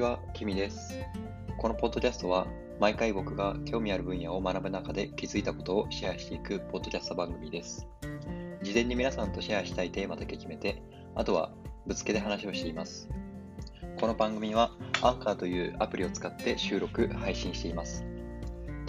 [0.00, 0.98] は、キミです。
[1.58, 2.46] このポッドキャストは、
[2.80, 7.86] 毎回僕が興味ある分野を学ぶ中で気づいたことをシェアしていくポッドキャスト番組です。
[8.62, 10.82] 事前に皆さんとシェアしたいテーマだけ決めて、
[11.14, 11.52] あとは
[11.86, 13.10] ぶつけで話をしています。
[13.98, 14.70] この番組は、
[15.02, 18.06] アンカーというアプリを使って収録、配信しています。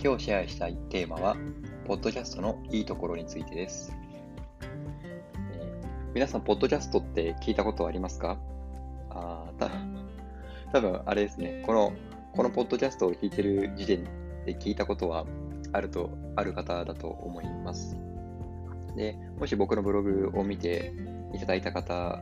[0.01, 1.35] 今日シェアしたいテーマは、
[1.85, 3.93] ポッドキャストのいいところについてです。
[4.61, 8.37] えー皆さん、ポッドキャストって聞いたことありますか？
[9.09, 9.69] あた
[10.71, 11.93] 多分あれですね、この、
[12.33, 14.03] このポッドキャストを聞いてる時点
[14.45, 15.25] で聞いたことは
[15.73, 17.97] あると、ある方だと思います。
[18.95, 20.93] で、もし僕のブログを見て
[21.33, 22.21] いただいた方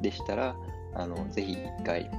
[0.00, 0.56] でしたら、
[0.94, 2.10] あの、ぜひ一回、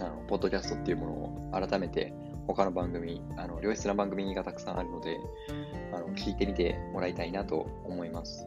[0.00, 2.12] あの、ポッドキャストっていうものを改めて
[2.46, 5.18] 他の番組、あの、良質な番組がたくさんあるので、
[5.92, 8.46] あの、聞いてみてもらいたいなと思います。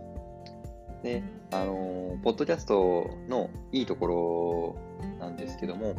[1.03, 5.95] で、あの、ポッドキャストのいいところなんですけども、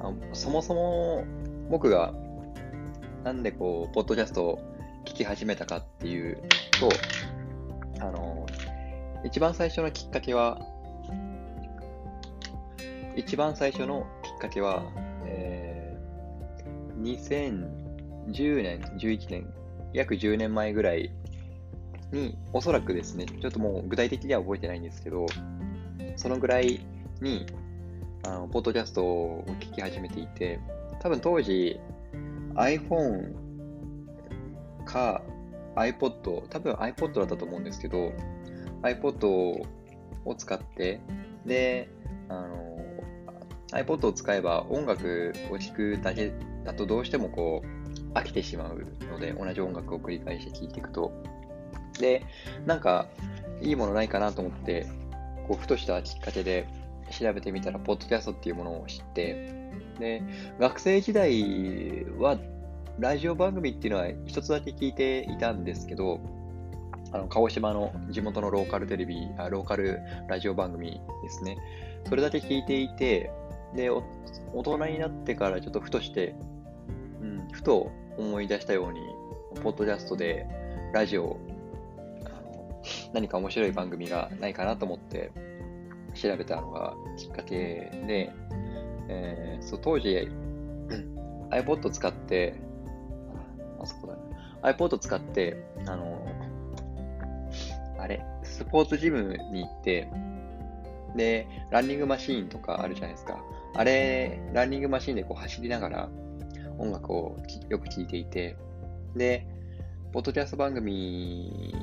[0.00, 1.24] あのそもそも
[1.70, 2.12] 僕が
[3.24, 4.58] なんでこう、ポッドキャストを
[5.04, 6.42] 聞き始めたかっていう
[6.80, 6.88] と、
[8.00, 8.46] あの、
[9.24, 10.60] 一番最初のきっかけは、
[13.16, 14.82] 一番最初のきっかけは、
[15.24, 17.02] えー、
[18.26, 19.54] 2010年、11年、
[19.92, 21.12] 約10年前ぐらい
[22.12, 25.26] に、おそらくですね、ちょっともう具体的には覚えてないんですけど、
[26.16, 26.84] そのぐらい
[27.20, 27.46] に、
[28.24, 30.60] あの、ポッドキャストを聞き始めていて、
[31.00, 31.80] 多分当時、
[32.54, 33.34] iPhone
[34.84, 35.22] か
[35.74, 38.12] iPod、多分 iPod だったと思うんですけど、
[38.82, 39.26] iPod
[40.24, 41.00] を使って、
[41.46, 41.88] で、
[42.28, 42.78] あの、
[43.72, 46.32] iPod を使えば音楽を聴くだけ
[46.64, 51.12] だとどうしてもこう飽きてしまうので、同じ音楽を繰り返して聴いていくと。
[51.98, 52.24] で、
[52.66, 53.06] なんか
[53.60, 54.86] いいものないかなと思って、
[55.48, 56.66] こうふとしたきっかけで
[57.10, 59.52] 調べてみたら、ポッドキャストっていうものを知って、
[59.98, 60.22] で、
[60.58, 62.38] 学生時代は
[62.98, 66.20] ラジオ番組っていうのは一つだけ聞いていたんですけど、
[67.12, 71.56] あの、鹿児島の地元のローカルテレビ、あローカルラジオ番組ですね。
[72.08, 73.30] それだけ聞いていて、
[73.74, 74.02] で、大
[74.62, 76.34] 人になってからちょっとふとして、
[77.20, 79.00] うん、ふと思い出したように、
[79.62, 80.46] ポッドキャストで
[80.92, 81.38] ラジオ、
[83.12, 85.30] 何か面白い番組がないかなと思って
[86.14, 88.32] 調べたのがきっかけで、
[89.08, 90.28] えーそう当時、
[91.50, 92.54] iPod 使って、
[93.80, 94.08] あそこ
[94.62, 95.56] だ、iPod 使って、
[95.86, 96.26] あの、
[97.98, 100.08] あれ、スポーツジムに行って、
[101.16, 103.38] で、ランニングマシーンとかあるじゃないですか。
[103.74, 106.08] あれ、ランニングマシーンでこう走りながら
[106.78, 107.36] 音楽を
[107.68, 108.56] よく聴いていて、
[109.14, 109.46] で、
[110.12, 111.74] ポッドキャスト番組、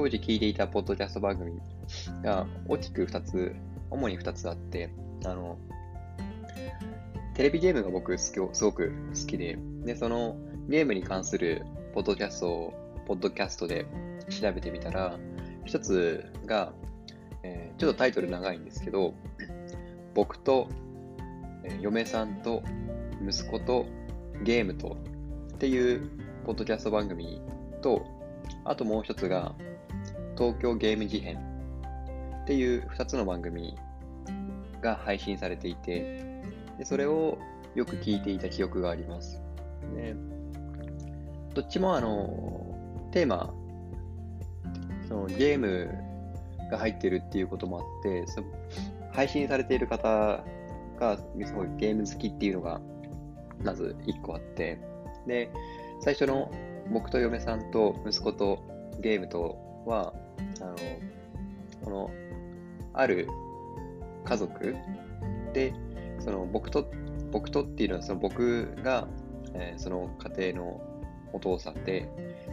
[0.00, 1.60] 当時聴いていたポッドキャスト番組
[2.22, 3.54] が大きく2つ、
[3.90, 4.88] 主に2つあって、
[5.26, 5.58] あの、
[7.34, 10.38] テレビゲームが僕すごすごく好きで、で、その
[10.70, 13.84] ゲームに関するポッドキャストを、ポッドキャストで
[14.30, 15.18] 調べてみたら、
[15.66, 16.72] 一つが、
[17.42, 19.12] えーちょっとタイトル長いんですけど、
[20.14, 20.66] 僕と、
[21.64, 22.62] えー嫁さんと
[23.22, 23.84] 息子と
[24.44, 24.96] ゲームと
[25.52, 26.08] っていう
[26.46, 27.42] ポッドキャスト番組
[27.82, 28.06] と、
[28.64, 29.54] あともう一つが
[30.40, 33.76] 東京ゲーム事変っていう二つの番組
[34.80, 36.42] が配信されていて、
[36.78, 37.36] でそれを
[37.74, 39.42] よく聞いていた記憶があります。
[39.94, 40.16] で
[41.54, 42.74] どっちもあの、
[43.12, 43.52] テーマ、
[45.08, 45.90] そのゲーム
[46.70, 48.42] が入ってるっていうこともあって、そ
[49.12, 50.42] 配信されている方
[50.98, 52.80] がすごいゲーム好きっていうのが
[53.62, 54.78] まず一個あって、
[55.26, 55.50] で、
[56.00, 56.50] 最初の
[56.90, 58.64] 僕と嫁さんと息子と
[59.00, 60.14] ゲームとは、
[60.60, 60.76] あの、
[61.84, 62.10] この、
[62.92, 63.28] ある
[64.24, 64.76] 家族
[65.52, 65.72] で、
[66.18, 66.90] その僕と、
[67.30, 69.06] 僕とっていうのはその僕が、
[69.54, 70.80] えーその家庭の
[71.32, 72.08] お父さんで、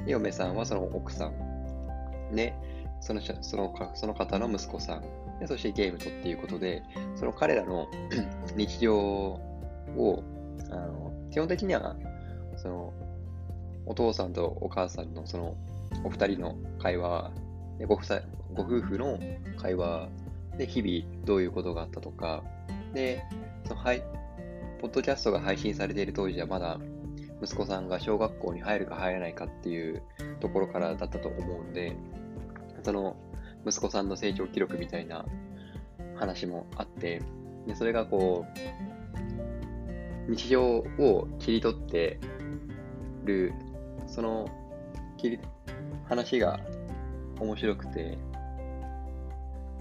[0.05, 2.35] 嫁さんはその奥さん。
[2.35, 2.53] で、
[2.99, 5.01] そのそのその方の息子さん。
[5.39, 6.83] で、そしてゲームとっていうことで、
[7.15, 7.87] その彼らの
[8.55, 10.23] 日常を、
[10.71, 11.95] あの、基本的には、
[12.57, 12.93] その、
[13.85, 15.55] お父さんとお母さんのその、
[16.03, 17.31] お二人の会話、
[17.77, 18.21] でご夫妻
[18.53, 19.19] ご夫婦の
[19.57, 20.09] 会話
[20.57, 22.43] で日々どういうことがあったとか、
[22.93, 23.23] で、
[23.67, 24.03] そのはい、
[24.81, 26.79] ポッドキャストが配信されている当時はまだ
[27.41, 30.01] 息子さんが小学校に入るか入らないかっていう
[30.39, 31.95] ところからだったと思うんで、
[32.83, 33.15] その
[33.65, 35.25] 息子さんの成長記録みたいな
[36.15, 37.21] 話もあって、
[37.67, 38.45] でそれがこ
[40.27, 42.19] う、日常を切り取って
[43.23, 43.53] る、
[44.07, 44.49] その
[45.17, 45.39] 切り
[46.07, 46.59] 話が
[47.39, 48.17] 面白くて、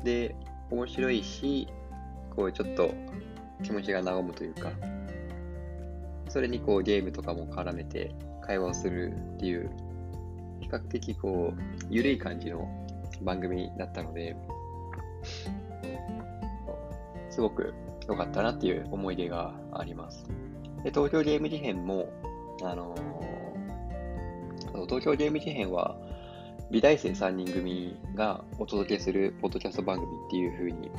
[0.05, 0.35] で、
[0.71, 1.69] 面白いし、
[2.35, 2.93] こうちょっと
[3.63, 4.71] 気持ちが和むというか、
[6.29, 9.71] それにこうゲームとかも絡めて会話をするっていう、
[10.61, 11.61] 比較的こう、
[11.91, 12.69] ゆるい感じの
[13.23, 14.37] 番組だったので、
[17.31, 17.75] すごく
[18.09, 20.27] 良かったなっていう思い出があります。
[20.85, 22.09] で東京ゲーム事変も、
[22.63, 25.99] あのー、東京ゲーム事変は、
[26.69, 30.91] 美大生3人組がお届けするポッドキャスト番組っていう風に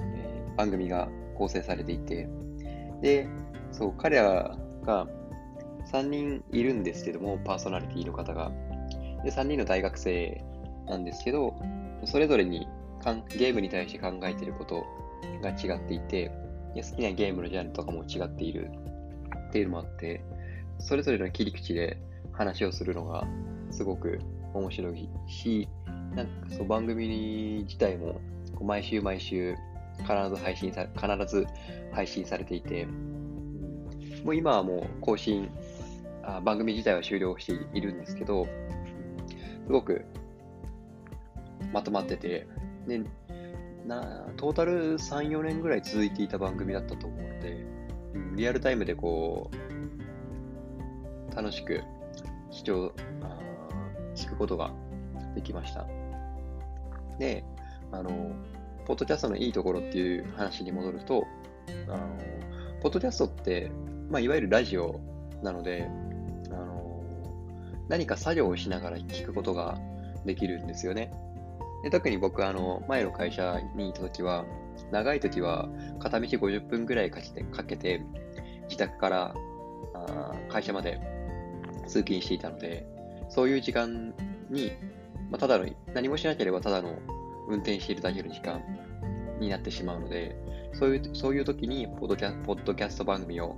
[0.00, 2.28] えー、番組が構成されていて、
[3.00, 3.28] で、
[3.70, 5.06] そう、彼らが
[5.92, 8.50] 3人いるんですけども、パーソナリティの方が。
[9.24, 10.44] で、3人の大学生
[10.86, 11.54] なんですけど、
[12.04, 12.66] それぞれに
[13.02, 14.84] かんゲームに対して考えてること
[15.40, 16.32] が違っていて、
[16.74, 18.70] 好きなゲームのジャンルとかも違っている
[19.50, 20.24] っていうのもあって、
[20.80, 21.96] それぞれの切り口で
[22.32, 23.24] 話をするのが
[23.70, 24.18] すごく
[24.54, 25.68] 面白いし、
[26.14, 28.20] なんかそう番組自体も
[28.54, 29.54] こう毎週毎週
[29.98, 31.46] 必ず配信さ必ず
[31.92, 32.86] 配信されていて、
[34.24, 35.50] もう今はもう更新
[36.26, 38.46] あ、番組自体は終了しているんですけど、
[39.66, 40.04] すごく
[41.72, 42.46] まとまってて、
[42.86, 43.02] で
[43.86, 47.66] なトータル3、4年ぐらい続いていた番組だったと思うので、
[48.36, 49.50] リアルタイムでこ
[51.32, 51.82] う、楽しく
[52.50, 52.92] 視聴、
[54.14, 54.72] 聞くことが
[55.34, 55.86] できました。
[57.18, 57.44] で、
[57.92, 58.10] あの、
[58.86, 61.24] ポッドキャストのいいところっていう話に戻ると、
[61.88, 61.98] あの、
[62.82, 63.70] ポッドキャストって、
[64.10, 65.00] まあ、いわゆるラジオ
[65.42, 65.88] なので、
[66.50, 67.02] あの、
[67.88, 69.78] 何か作業をしながら聞くことが
[70.24, 71.12] できるんですよね。
[71.82, 74.44] で特に僕、あの、前の会社にいた時は、
[74.90, 75.68] 長い時は
[76.00, 78.02] 片道50分ぐらいかけて、かけて
[78.64, 79.34] 自宅から
[79.94, 81.00] あ会社まで
[81.86, 82.86] 通勤していたので、
[83.34, 84.14] そういう時間
[84.48, 84.72] に、
[85.30, 86.96] まあ、ただの、何もしなければただの
[87.48, 88.62] 運転しているだけの時間
[89.40, 90.36] になってしまうので、
[90.72, 93.56] そういう、そういう時にポッドキャポッドキャスト番組を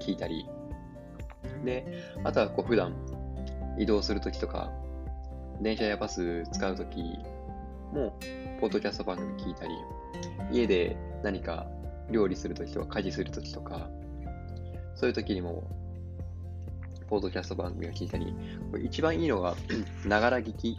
[0.00, 0.48] 聞いたり、
[1.64, 1.86] で、
[2.24, 2.96] あとはこう普段
[3.78, 4.72] 移動するときとか、
[5.60, 7.00] 電車やバス使うとき
[7.92, 8.18] も、
[8.60, 9.74] ポッドキャスト番組聞いたり、
[10.50, 11.68] 家で何か
[12.10, 13.88] 料理するときとか、家事するときとか、
[14.96, 15.62] そういうときにも、
[17.12, 18.34] ポッドキャスト番組を聞いたり、
[18.82, 19.54] 一番いいのが、
[20.08, 20.78] ながら聞き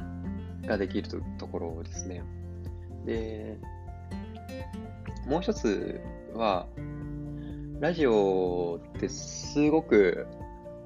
[0.66, 1.08] ができる
[1.38, 2.24] ところですね。
[3.06, 3.60] で、
[5.28, 6.02] もう一つ
[6.34, 6.66] は、
[7.80, 10.26] ラジオってすごく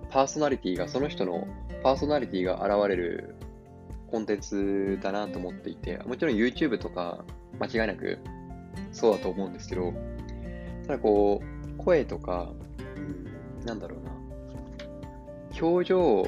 [0.09, 1.47] パーソナリティが、その人の
[1.81, 3.35] パーソナリティが現れる
[4.11, 7.23] コンテンツだなと思っていて、もちろん YouTube とか
[7.61, 8.19] 間違いなく
[8.91, 9.93] そうだと思うんですけど、
[10.87, 12.51] ただこう、声とか、
[13.63, 14.16] なんだろうな、
[15.61, 16.27] 表情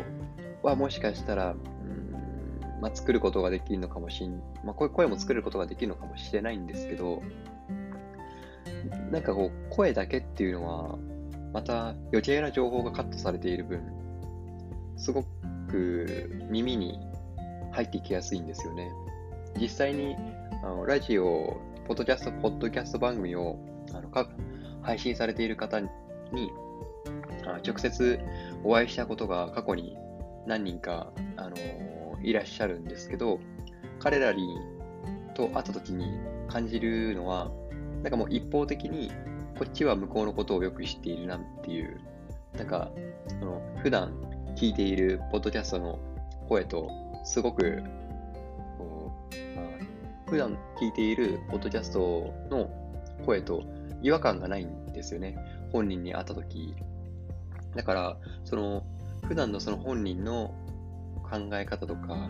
[0.64, 7.22] はもしかしたら、うんまあ、作ることができるのかもしん、まあ、声も作ることができるのかもしれないんですけど、
[9.12, 10.98] なんかこう、声だけっていうのは、
[11.54, 13.82] また余計な情報がカットされている分、
[14.98, 15.24] すご
[15.70, 17.00] く耳に
[17.72, 18.92] 入ってきやすいんですよね。
[19.60, 20.16] 実際に
[20.64, 23.58] あのラジオ、ポッドキャスト、ポッドキャスト番組を
[23.94, 24.10] あの
[24.82, 25.90] 配信されている方に
[27.46, 28.20] あ直接
[28.64, 29.98] お会いしたことが過去に
[30.46, 31.56] 何人か、あの
[32.22, 33.40] いらっしゃるんですけど、
[34.00, 34.58] 彼らに
[35.36, 36.06] と会った時に
[36.48, 37.52] 感じるのは、
[38.04, 39.12] なんかもう一方的に
[39.58, 42.00] こっちは向こうのことをよく知っているなっていう、
[42.58, 42.92] なんか、
[43.28, 44.14] その普段
[44.56, 46.00] 聞いているポッドキャストの
[46.48, 46.90] 声と
[47.24, 47.84] すごく、
[48.78, 49.12] こ
[50.28, 52.70] う、普段聞いているポッドキャストの
[53.26, 53.64] 声と
[54.02, 55.38] 違和感がないんですよね。
[55.72, 56.76] 本人に会ったとき。
[57.76, 58.84] だから、その、
[59.28, 60.54] 普段のその本人の
[61.24, 62.30] 考え方とか、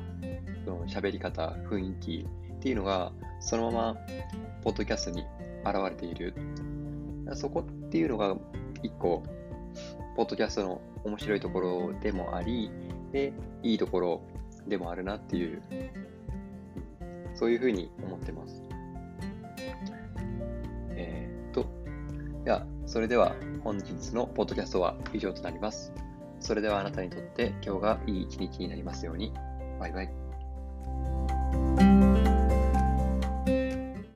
[0.65, 3.98] その喋り方、雰囲気っていうのが、そのまま、
[4.63, 5.25] ポッドキャストに
[5.63, 6.34] 現れている。
[7.34, 8.36] そこっていうのが、
[8.84, 9.24] 一個、
[10.15, 12.69] ポッドキャストの面白いところでもあり、
[13.12, 14.22] で、いいところ
[14.67, 15.62] でもあるなっていう、
[17.36, 18.58] そういうふうに思ってます。
[22.89, 25.93] それでは本日のポッドキャストは以上となります。
[26.39, 29.31] それではあなたにとって今日がいい一日になりますように。
[29.79, 30.18] バイバイ。